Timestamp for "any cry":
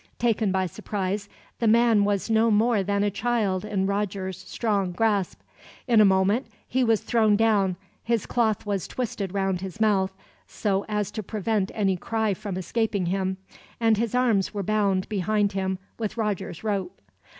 11.75-12.33